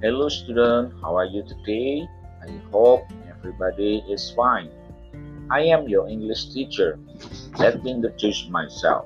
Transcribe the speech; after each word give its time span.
Hello 0.00 0.32
student, 0.32 0.96
how 1.04 1.12
are 1.12 1.28
you 1.28 1.44
today? 1.44 2.08
I 2.40 2.48
hope 2.72 3.04
everybody 3.28 4.00
is 4.08 4.32
fine. 4.32 4.72
I 5.52 5.60
am 5.68 5.92
your 5.92 6.08
English 6.08 6.56
teacher. 6.56 6.96
Let 7.60 7.84
me 7.84 8.00
introduce 8.00 8.48
myself. 8.48 9.04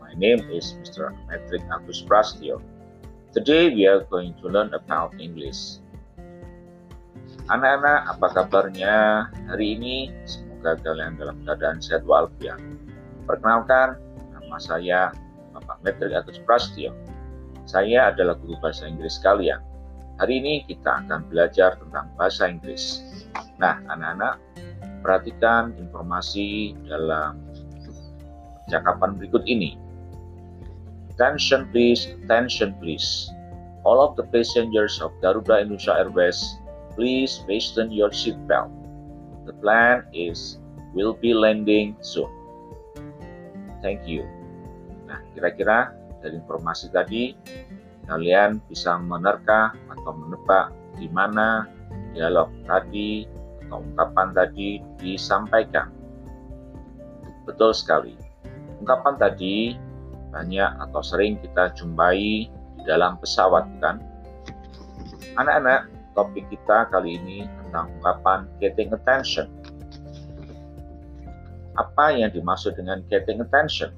My 0.00 0.16
name 0.16 0.40
is 0.48 0.72
Mr. 0.80 1.12
Patrick 1.28 1.60
Agus 1.68 2.00
Prastio. 2.00 2.64
Today 3.36 3.68
we 3.68 3.84
are 3.84 4.08
going 4.08 4.32
to 4.40 4.48
learn 4.48 4.72
about 4.72 5.12
English. 5.20 5.76
Anak-anak, 7.52 8.16
apa 8.16 8.26
kabarnya 8.32 9.28
hari 9.44 9.76
ini? 9.76 10.08
Semoga 10.24 10.80
kalian 10.80 11.20
dalam 11.20 11.36
keadaan 11.44 11.84
sehat 11.84 12.08
walafiat. 12.08 12.56
Perkenalkan, 13.28 14.00
nama 14.32 14.56
saya 14.56 15.12
Bapak 15.52 15.84
Patrick 15.84 16.16
Agus 16.16 16.40
Prastio. 16.48 16.96
Saya 17.68 18.08
adalah 18.08 18.40
guru 18.40 18.56
bahasa 18.64 18.88
Inggris 18.88 19.20
kalian. 19.20 19.60
Hari 20.20 20.36
ini 20.36 20.68
kita 20.68 21.00
akan 21.00 21.32
belajar 21.32 21.80
tentang 21.80 22.12
bahasa 22.20 22.44
Inggris. 22.44 23.00
Nah, 23.56 23.80
anak-anak, 23.88 24.36
perhatikan 25.00 25.72
informasi 25.80 26.76
dalam 26.84 27.40
percakapan 28.68 29.16
berikut 29.16 29.40
ini. 29.48 29.80
Attention 31.16 31.72
please, 31.72 32.12
attention 32.20 32.76
please. 32.84 33.32
All 33.88 33.96
of 33.96 34.12
the 34.20 34.28
passengers 34.28 35.00
of 35.00 35.08
Garuda 35.24 35.64
Indonesia 35.64 35.96
Airways, 35.96 36.36
please 36.92 37.40
fasten 37.48 37.88
your 37.88 38.12
seatbelt. 38.12 38.68
The 39.48 39.56
plane 39.56 40.04
is 40.12 40.60
will 40.92 41.16
be 41.16 41.32
landing 41.32 41.96
soon. 42.04 42.28
Thank 43.80 44.04
you. 44.04 44.28
Nah, 45.08 45.24
kira-kira 45.32 45.96
dari 46.20 46.36
informasi 46.36 46.92
tadi 46.92 47.32
kalian 48.10 48.58
bisa 48.66 48.98
menerka 48.98 49.70
atau 49.94 50.12
menebak 50.18 50.74
di 50.98 51.06
mana 51.14 51.70
dialog 52.10 52.50
tadi 52.66 53.30
atau 53.66 53.86
ungkapan 53.86 54.34
tadi 54.34 54.82
disampaikan. 54.98 55.94
Betul 57.46 57.70
sekali. 57.70 58.18
Ungkapan 58.82 59.14
tadi 59.14 59.78
banyak 60.34 60.70
atau 60.90 61.00
sering 61.06 61.38
kita 61.38 61.70
jumpai 61.78 62.50
di 62.50 62.82
dalam 62.82 63.14
pesawat 63.22 63.66
kan? 63.78 64.02
Anak-anak, 65.38 65.86
topik 66.18 66.50
kita 66.50 66.90
kali 66.90 67.14
ini 67.22 67.46
tentang 67.46 67.94
ungkapan 67.98 68.50
getting 68.58 68.90
attention. 68.90 69.46
Apa 71.78 72.10
yang 72.10 72.34
dimaksud 72.34 72.74
dengan 72.74 73.06
getting 73.06 73.38
attention? 73.38 73.94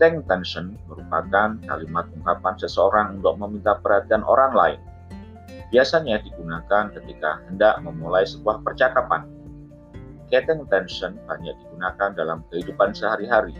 Attention 0.00 0.80
merupakan 0.88 1.60
kalimat 1.60 2.08
ungkapan 2.16 2.56
seseorang 2.56 3.20
untuk 3.20 3.36
meminta 3.36 3.76
perhatian 3.84 4.24
orang 4.24 4.56
lain. 4.56 4.80
Biasanya 5.68 6.24
digunakan 6.24 6.88
ketika 6.96 7.44
hendak 7.44 7.84
memulai 7.84 8.24
sebuah 8.24 8.64
percakapan. 8.64 9.28
Getting 10.32 10.64
attention 10.64 11.20
banyak 11.28 11.52
digunakan 11.52 12.16
dalam 12.16 12.40
kehidupan 12.48 12.96
sehari-hari. 12.96 13.52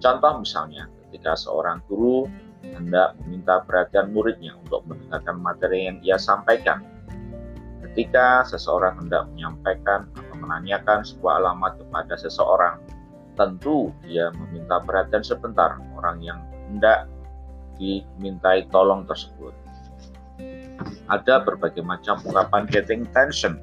Contoh 0.00 0.40
misalnya, 0.40 0.88
ketika 1.04 1.36
seorang 1.36 1.84
guru 1.84 2.24
hendak 2.64 3.12
meminta 3.20 3.60
perhatian 3.68 4.08
muridnya 4.14 4.56
untuk 4.56 4.88
mendengarkan 4.88 5.36
materi 5.36 5.90
yang 5.90 5.98
ia 6.00 6.16
sampaikan. 6.16 6.80
Ketika 7.84 8.48
seseorang 8.48 9.04
hendak 9.04 9.28
menyampaikan 9.36 10.08
atau 10.16 10.36
menanyakan 10.40 11.04
sebuah 11.04 11.44
alamat 11.44 11.76
kepada 11.76 12.14
seseorang, 12.16 12.80
tentu 13.34 13.90
dia 14.04 14.28
meminta 14.36 14.80
perhatian 14.84 15.24
sebentar 15.24 15.80
orang 15.96 16.20
yang 16.20 16.38
hendak 16.68 17.08
dimintai 17.80 18.68
tolong 18.68 19.08
tersebut. 19.08 19.54
Ada 21.08 21.44
berbagai 21.44 21.84
macam 21.84 22.20
ungkapan 22.24 22.68
getting 22.68 23.08
attention. 23.08 23.60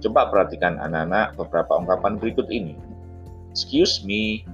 Coba 0.00 0.32
perhatikan 0.32 0.80
anak-anak 0.80 1.36
beberapa 1.36 1.76
ungkapan 1.76 2.16
berikut 2.16 2.48
ini. 2.48 2.74
Excuse 3.52 4.00
me, 4.06 4.46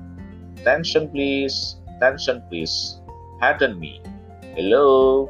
attention 0.59 1.07
please, 1.13 1.79
attention 1.97 2.43
please, 2.49 2.99
pardon 3.39 3.77
me, 3.79 4.01
hello, 4.57 5.29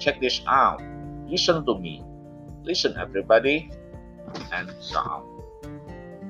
check 0.00 0.18
this 0.18 0.40
out, 0.48 0.80
listen 1.28 1.62
to 1.68 1.76
me, 1.78 2.00
listen 2.64 2.96
everybody, 2.96 3.70
and 4.50 4.72
so 4.80 4.98
on. 5.04 5.22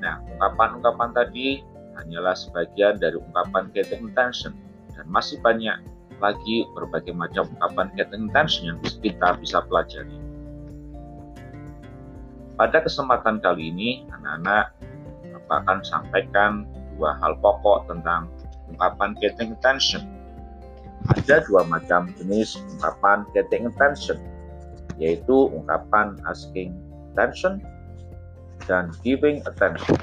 Nah, 0.03 0.21
ungkapan-ungkapan 0.37 1.17
tadi 1.17 1.65
hanyalah 1.99 2.35
sebagian 2.35 2.99
dari 2.99 3.19
ungkapan 3.19 3.71
getting 3.75 4.11
attention 4.11 4.55
dan 4.95 5.07
masih 5.11 5.39
banyak 5.43 5.79
lagi 6.23 6.67
berbagai 6.75 7.15
macam 7.15 7.51
ungkapan 7.59 7.91
getting 7.99 8.31
attention 8.31 8.63
yang 8.75 8.79
kita 9.03 9.35
bisa 9.39 9.63
pelajari. 9.67 10.17
Pada 12.55 12.79
kesempatan 12.87 13.43
kali 13.43 13.75
ini, 13.75 14.07
anak-anak 14.15 14.71
akan 15.51 15.85
sampaikan 15.85 16.65
dua 16.95 17.19
hal 17.21 17.37
pokok 17.43 17.91
tentang 17.91 18.31
ungkapan 18.71 19.13
getting 19.19 19.53
attention. 19.55 20.07
Ada 21.11 21.45
dua 21.45 21.69
macam 21.69 22.09
jenis 22.17 22.57
ungkapan 22.79 23.29
getting 23.37 23.69
attention, 23.69 24.17
yaitu 24.97 25.53
ungkapan 25.53 26.17
asking 26.25 26.73
attention 27.13 27.61
dan 28.65 28.89
giving 29.05 29.45
attention. 29.45 30.01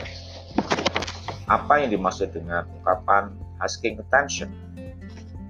Apa 1.52 1.84
yang 1.84 1.92
dimaksud 1.92 2.32
dengan 2.32 2.64
ungkapan 2.80 3.36
asking 3.60 4.00
attention? 4.00 4.48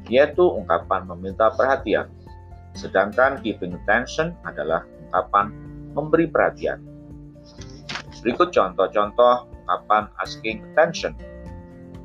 Yaitu 0.10 0.42
ungkapan 0.42 1.06
meminta 1.06 1.54
perhatian. 1.54 2.10
Sedangkan 2.74 3.38
giving 3.46 3.78
attention 3.78 4.34
adalah 4.42 4.82
ungkapan 5.06 5.54
memberi 5.94 6.26
perhatian. 6.26 6.82
Berikut 8.26 8.50
contoh-contoh 8.50 9.46
ungkapan 9.46 10.10
asking 10.18 10.66
attention. 10.74 11.14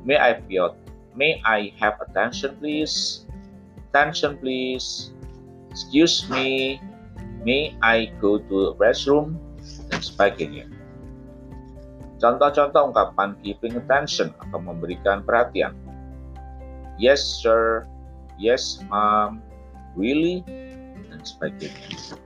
May 0.05 0.21
I 0.21 0.45
feel, 0.45 0.77
may 1.17 1.41
I 1.41 1.73
have 1.81 1.97
attention 1.97 2.53
please? 2.61 3.25
Attention 3.89 4.37
please. 4.37 5.09
Excuse 5.73 6.29
me. 6.29 6.77
May 7.41 7.73
I 7.81 8.13
go 8.21 8.37
to 8.37 8.77
restroom? 8.77 9.41
Dan 9.89 10.05
sebagainya. 10.05 10.76
Contoh-contoh 12.17 12.89
ungkapan 12.89 13.37
giving 13.45 13.77
attention 13.77 14.33
atau 14.41 14.57
memberikan 14.57 15.21
perhatian. 15.21 15.77
Yes, 16.97 17.21
sir. 17.21 17.85
Yes, 18.41 18.81
mom. 18.89 19.41
Really? 19.93 20.41
Dan 21.09 21.21
sebagainya. 21.21 22.17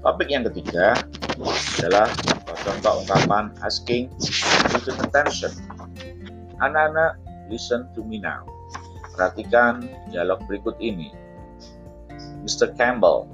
Topik 0.00 0.32
yang 0.32 0.48
ketiga 0.48 0.96
adalah 1.78 2.08
contoh 2.64 3.04
ungkapan 3.04 3.52
asking 3.62 4.08
giving 4.72 4.98
attention. 5.04 5.52
Anak-anak, 6.64 7.20
listen 7.52 7.84
to 7.92 8.00
me 8.00 8.16
now. 8.16 8.48
Perhatikan 9.12 9.84
dialog 10.08 10.40
berikut 10.48 10.74
ini. 10.80 11.12
Mr. 12.42 12.72
Campbell, 12.74 13.28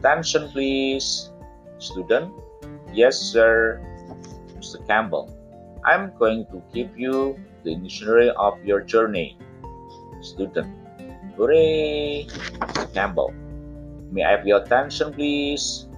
attention 0.00 0.48
please. 0.50 1.30
Student, 1.80 2.28
yes 2.92 3.18
sir. 3.18 3.80
Mr. 4.60 4.80
Campbell. 4.86 5.32
I'm 5.84 6.12
going 6.18 6.44
to 6.52 6.60
give 6.74 6.92
you 6.98 7.38
the 7.64 7.76
itinerary 7.76 8.30
of 8.36 8.60
your 8.64 8.80
journey. 8.84 9.38
Student. 10.20 10.68
Hooray! 11.36 12.28
Mr. 12.28 12.92
Campbell. 12.92 13.32
May 14.12 14.24
I 14.24 14.36
have 14.36 14.46
your 14.46 14.60
attention, 14.60 15.14
please? 15.14 15.88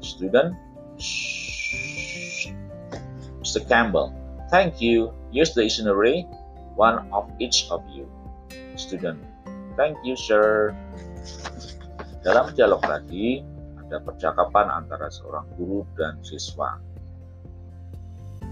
Student. 0.00 0.54
Shh. 1.02 2.54
Mr. 3.42 3.66
Campbell. 3.66 4.14
Thank 4.50 4.80
you. 4.80 5.10
Here's 5.32 5.54
the 5.54 5.66
itinerary, 5.66 6.28
one 6.76 7.08
of 7.10 7.26
each 7.40 7.66
of 7.72 7.82
you. 7.90 8.06
Student. 8.76 9.18
Thank 9.74 9.98
you, 10.04 10.14
sir. 10.14 10.76
Dalam 12.22 12.54
dialog 12.54 12.84
tadi, 12.86 13.42
ada 13.92 14.00
percakapan 14.00 14.72
antara 14.72 15.12
seorang 15.12 15.44
guru 15.60 15.84
dan 16.00 16.16
siswa. 16.24 16.80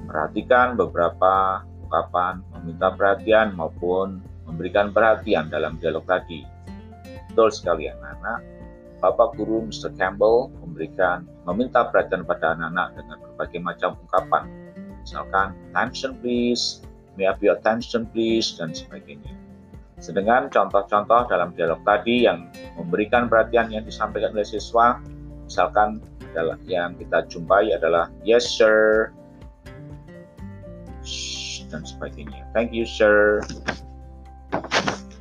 Perhatikan 0.05 0.77
beberapa 0.77 1.65
ungkapan 1.89 2.45
meminta 2.61 2.93
perhatian 2.93 3.57
maupun 3.57 4.21
memberikan 4.45 4.93
perhatian 4.93 5.49
dalam 5.49 5.81
dialog 5.81 6.05
tadi. 6.05 6.45
Betul 7.33 7.49
sekali 7.49 7.89
anak-anak. 7.89 8.45
Bapak 9.01 9.33
Guru 9.41 9.65
Mr. 9.73 9.97
Campbell 9.97 10.53
memberikan 10.61 11.25
meminta 11.49 11.89
perhatian 11.89 12.29
pada 12.29 12.53
anak-anak 12.53 13.01
dengan 13.01 13.17
berbagai 13.25 13.61
macam 13.65 13.91
ungkapan. 13.97 14.45
Misalkan, 15.01 15.57
attention 15.73 16.21
please, 16.21 16.85
may 17.17 17.25
I 17.25 17.33
have 17.33 17.41
your 17.41 17.57
attention 17.57 18.05
please, 18.13 18.61
dan 18.61 18.77
sebagainya. 18.77 19.33
Sedangkan 19.97 20.53
contoh-contoh 20.53 21.33
dalam 21.33 21.57
dialog 21.57 21.81
tadi 21.89 22.29
yang 22.29 22.53
memberikan 22.77 23.33
perhatian 23.33 23.73
yang 23.73 23.89
disampaikan 23.89 24.37
oleh 24.37 24.45
siswa, 24.45 25.01
misalkan 25.50 25.99
adalah 26.31 26.55
yang 26.70 26.94
kita 26.94 27.26
jumpai 27.26 27.75
adalah 27.75 28.06
yes 28.23 28.47
sir, 28.47 29.11
dan 31.70 31.87
sebagainya. 31.87 32.47
Thank 32.52 32.75
you, 32.75 32.85
sir. 32.85 33.43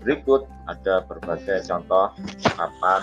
Berikut 0.02 0.50
ada 0.66 1.06
berbagai 1.06 1.70
contoh 1.70 2.14
ungkapan 2.18 3.02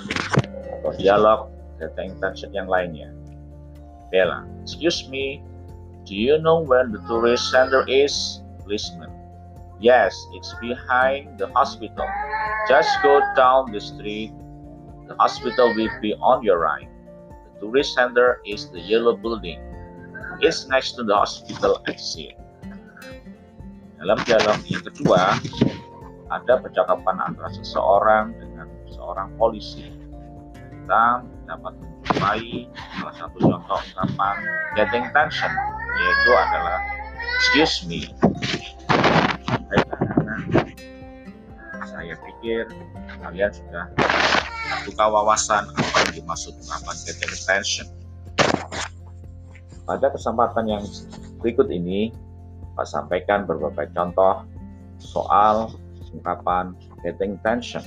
atau 0.81 0.91
dialog 0.99 1.41
data 1.79 2.03
intention 2.03 2.51
yang 2.51 2.67
lainnya. 2.67 3.15
Bella, 4.11 4.47
excuse 4.63 5.07
me, 5.11 5.43
do 6.07 6.15
you 6.15 6.39
know 6.43 6.63
where 6.63 6.87
the 6.87 6.99
tourist 7.07 7.51
center 7.51 7.87
is? 7.87 8.43
Policeman, 8.63 9.11
yes, 9.79 10.15
it's 10.35 10.55
behind 10.59 11.39
the 11.39 11.47
hospital. 11.55 12.07
Just 12.67 12.91
go 13.03 13.23
down 13.39 13.71
the 13.71 13.83
street. 13.83 14.35
The 15.07 15.15
hospital 15.23 15.71
will 15.71 15.93
be 16.03 16.19
on 16.19 16.43
your 16.43 16.59
right. 16.59 16.91
Tourist 17.57 17.97
center 17.97 18.45
is 18.45 18.69
the 18.69 18.81
yellow 18.81 19.17
building. 19.17 19.57
It's 20.45 20.69
next 20.69 21.01
to 21.01 21.03
the 21.03 21.17
hospital 21.17 21.81
exit. 21.89 22.37
Dalam 23.97 24.21
dialog 24.29 24.61
yang 24.69 24.85
kedua, 24.85 25.41
ada 26.29 26.55
percakapan 26.61 27.17
antara 27.17 27.49
seseorang 27.57 28.37
dengan 28.37 28.69
seorang 28.93 29.33
polisi. 29.41 29.89
Kita 30.53 31.25
dapat 31.49 31.73
menjumpai 31.81 32.69
salah 33.01 33.15
satu 33.17 33.37
contoh 33.41 33.81
ungkapan 33.81 34.37
getting 34.77 35.07
tension, 35.17 35.53
yaitu 35.97 36.31
adalah 36.37 36.79
excuse 37.41 37.89
me. 37.89 38.13
Saya 41.89 42.15
pikir 42.21 42.69
kalian 43.25 43.51
sudah 43.51 43.89
buka 44.87 45.05
wawasan 45.11 45.67
apa 45.75 45.97
yang 46.07 46.23
dimaksud 46.23 46.55
ungkapan 46.63 46.97
getting 47.03 47.35
tension. 47.43 47.87
Pada 49.87 50.07
kesempatan 50.15 50.65
yang 50.71 50.85
berikut 51.43 51.67
ini, 51.71 52.15
Pak 52.79 52.87
sampaikan 52.87 53.47
beberapa 53.47 53.87
contoh 53.91 54.47
soal 55.03 55.75
ungkapan 56.15 56.79
getting 57.03 57.35
tension. 57.43 57.83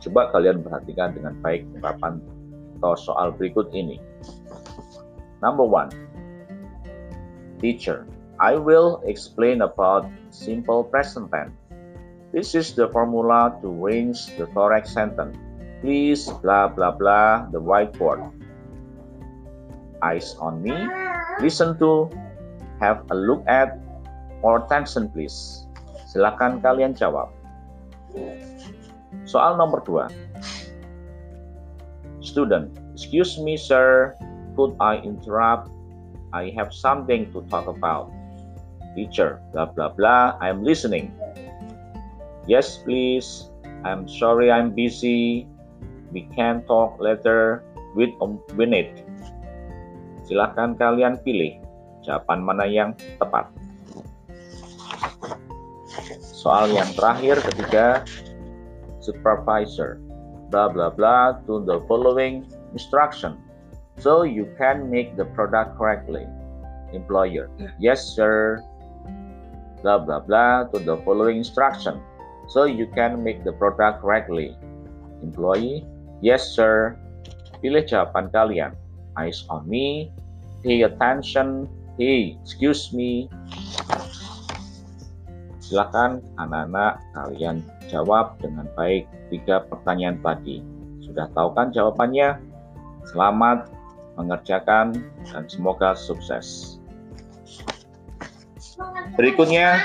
Coba 0.00 0.32
kalian 0.32 0.60
perhatikan 0.64 1.16
dengan 1.16 1.36
baik 1.40 1.64
ungkapan 1.76 2.20
atau 2.80 2.96
soal 2.96 3.32
berikut 3.36 3.68
ini. 3.76 4.00
Number 5.40 5.64
one, 5.64 5.92
teacher, 7.60 8.08
I 8.40 8.56
will 8.56 9.04
explain 9.04 9.60
about 9.60 10.08
simple 10.32 10.84
present 10.84 11.28
tense. 11.28 11.52
This 12.32 12.54
is 12.54 12.72
the 12.72 12.88
formula 12.88 13.58
to 13.60 13.68
arrange 13.68 14.32
the 14.38 14.46
correct 14.54 14.88
sentence. 14.88 15.36
Please 15.80 16.28
blah 16.44 16.68
blah 16.68 16.92
blah 16.92 17.48
the 17.48 17.60
whiteboard 17.60 18.20
eyes 20.02 20.36
on 20.40 20.62
me, 20.62 20.74
listen 21.40 21.78
to, 21.78 22.08
have 22.80 23.04
a 23.10 23.16
look 23.16 23.44
at, 23.46 23.78
or 24.42 24.64
attention 24.64 25.08
please. 25.12 25.68
Silakan 26.10 26.60
kalian 26.64 26.96
jawab. 26.96 27.30
Soal 29.28 29.54
nomor 29.60 29.84
dua. 29.84 30.10
Student, 32.20 32.74
excuse 32.92 33.38
me 33.38 33.56
sir, 33.56 34.16
could 34.56 34.74
I 34.80 34.98
interrupt? 35.00 35.70
I 36.32 36.52
have 36.54 36.74
something 36.74 37.30
to 37.32 37.42
talk 37.50 37.66
about. 37.66 38.10
Teacher, 38.94 39.38
blah 39.54 39.70
blah 39.70 39.94
blah, 39.94 40.34
I'm 40.42 40.66
listening. 40.66 41.14
Yes 42.50 42.82
please, 42.82 43.50
I'm 43.86 44.10
sorry 44.10 44.50
I'm 44.50 44.74
busy. 44.74 45.46
We 46.10 46.26
can 46.34 46.66
talk 46.66 46.98
later. 46.98 47.64
A 47.98 48.26
minute. 48.54 49.02
Silahkan 50.22 50.78
kalian 50.78 51.18
pilih 51.26 51.58
jawaban 52.06 52.46
mana 52.46 52.62
yang 52.62 52.94
tepat. 53.18 53.50
Soal 56.22 56.70
yang 56.70 56.86
terakhir 56.94 57.42
ketiga, 57.50 58.06
supervisor, 59.02 59.98
bla 60.54 60.70
bla 60.70 60.94
bla 60.94 61.42
to 61.50 61.66
the 61.66 61.82
following 61.90 62.46
instruction, 62.70 63.34
so 63.98 64.22
you 64.22 64.46
can 64.54 64.86
make 64.86 65.18
the 65.18 65.26
product 65.34 65.74
correctly. 65.74 66.30
Employer, 66.94 67.50
yes 67.82 68.06
sir, 68.06 68.62
bla 69.82 69.98
bla 69.98 70.22
bla 70.22 70.70
to 70.70 70.78
the 70.78 70.94
following 71.02 71.42
instruction, 71.42 71.98
so 72.46 72.70
you 72.70 72.86
can 72.94 73.18
make 73.18 73.42
the 73.42 73.50
product 73.58 73.98
correctly. 73.98 74.54
Employee, 75.26 75.89
yes 76.20 76.44
sir, 76.56 76.96
pilih 77.60 77.84
jawaban 77.84 78.32
kalian. 78.32 78.72
Eyes 79.18 79.44
on 79.50 79.66
me, 79.68 80.08
pay 80.62 80.86
attention, 80.86 81.68
hey, 82.00 82.38
excuse 82.40 82.94
me. 82.94 83.28
Silakan 85.60 86.24
anak-anak 86.40 86.98
kalian 87.14 87.62
jawab 87.90 88.38
dengan 88.38 88.66
baik 88.74 89.06
tiga 89.28 89.66
pertanyaan 89.66 90.18
tadi. 90.22 90.62
Sudah 91.04 91.26
tahu 91.34 91.52
kan 91.54 91.74
jawabannya? 91.74 92.38
Selamat 93.06 93.66
mengerjakan 94.18 94.94
dan 95.30 95.44
semoga 95.48 95.96
sukses. 95.96 96.78
Berikutnya, 99.18 99.80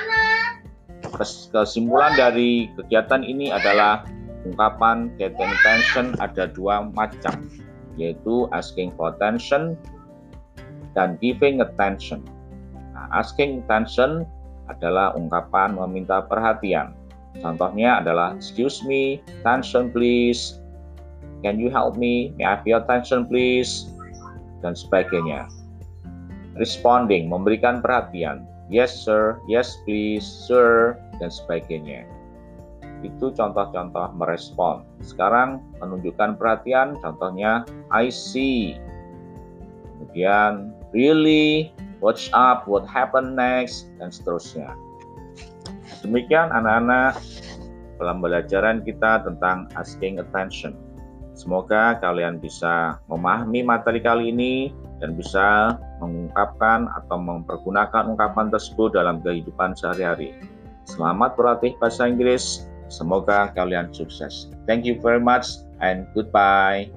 kesimpulan 1.51 2.13
dari 2.15 2.71
kegiatan 2.75 3.23
ini 3.23 3.51
adalah 3.51 4.05
ungkapan 4.45 5.09
getting 5.17 5.49
attention 5.61 6.13
ada 6.21 6.47
dua 6.47 6.87
macam, 6.93 7.49
yaitu 7.97 8.45
asking 8.53 8.93
for 8.93 9.11
attention 9.11 9.73
dan 10.93 11.19
giving 11.19 11.59
attention. 11.59 12.23
Nah, 12.93 13.09
asking 13.11 13.65
attention 13.65 14.23
adalah 14.71 15.13
ungkapan 15.17 15.75
meminta 15.75 16.23
perhatian. 16.25 16.95
Contohnya 17.43 17.99
adalah 17.99 18.37
excuse 18.39 18.79
me, 18.87 19.19
attention 19.43 19.91
please, 19.91 20.63
can 21.43 21.59
you 21.59 21.67
help 21.67 21.99
me, 21.99 22.31
may 22.39 22.47
I 22.47 22.55
have 22.55 22.63
your 22.63 22.79
attention 22.79 23.27
please, 23.27 23.91
dan 24.63 24.71
sebagainya. 24.71 25.51
Responding, 26.55 27.27
memberikan 27.27 27.83
perhatian, 27.83 28.47
yes 28.71 28.95
sir, 28.95 29.35
yes 29.51 29.75
please, 29.83 30.23
sir, 30.23 30.95
dan 31.19 31.27
sebagainya. 31.27 32.07
Itu 33.03 33.33
contoh-contoh 33.35 34.15
merespon. 34.15 34.85
Sekarang 35.03 35.63
menunjukkan 35.83 36.39
perhatian, 36.39 36.95
contohnya 37.01 37.67
I 37.91 38.07
see. 38.13 38.79
Kemudian 39.95 40.75
really, 40.95 41.75
watch 41.99 42.31
up, 42.31 42.69
what 42.69 42.87
happen 42.87 43.35
next, 43.35 43.91
dan 43.99 44.13
seterusnya. 44.13 44.71
Demikian 46.05 46.53
anak-anak 46.53 47.17
pembelajaran 47.97 48.83
kita 48.83 49.23
tentang 49.23 49.71
asking 49.79 50.19
attention. 50.21 50.75
Semoga 51.35 51.99
kalian 51.99 52.39
bisa 52.39 52.95
memahami 53.11 53.59
materi 53.59 53.99
kali 53.99 54.31
ini 54.31 54.71
dan 55.03 55.19
bisa 55.19 55.75
mengungkapkan 55.99 56.87
atau 57.03 57.19
mempergunakan 57.19 58.07
ungkapan 58.07 58.47
tersebut 58.47 58.95
dalam 58.95 59.19
kehidupan 59.19 59.75
sehari-hari. 59.75 60.31
Selamat 60.87 61.35
berlatih 61.35 61.75
bahasa 61.81 62.07
Inggris. 62.07 62.71
Semoga 62.87 63.51
kalian 63.53 63.89
sukses. 63.91 64.49
Thank 64.69 64.85
you 64.85 65.01
very 65.01 65.21
much 65.21 65.65
and 65.81 66.05
goodbye. 66.13 66.89